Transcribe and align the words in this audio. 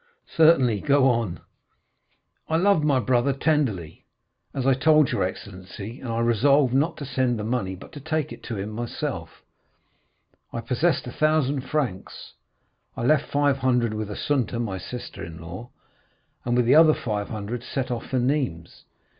"Certainly; 0.35 0.79
go 0.81 1.07
on." 1.07 1.41
"I 2.49 2.55
loved 2.55 2.83
my 2.83 2.99
brother 2.99 3.33
tenderly, 3.33 4.03
as 4.51 4.65
I 4.65 4.73
told 4.73 5.11
your 5.11 5.21
excellency, 5.21 5.99
and 5.99 6.09
I 6.11 6.21
resolved 6.21 6.73
not 6.73 6.97
to 6.97 7.05
send 7.05 7.37
the 7.37 7.43
money, 7.43 7.75
but 7.75 7.91
to 7.91 7.99
take 7.99 8.33
it 8.33 8.41
to 8.45 8.57
him 8.57 8.71
myself. 8.71 9.43
I 10.51 10.61
possessed 10.61 11.05
a 11.05 11.11
thousand 11.11 11.61
francs. 11.69 12.33
I 12.97 13.03
left 13.03 13.31
five 13.31 13.57
hundred 13.59 13.93
with 13.93 14.09
Assunta, 14.09 14.59
my 14.59 14.79
sister 14.79 15.23
in 15.23 15.39
law, 15.39 15.69
and 16.45 16.55
with 16.57 16.65
the 16.65 16.73
other 16.73 16.95
five 16.95 17.29
hundred 17.29 17.61
I 17.61 17.65
set 17.65 17.91
off 17.91 18.07
for 18.07 18.17
Nîmes. 18.17 18.85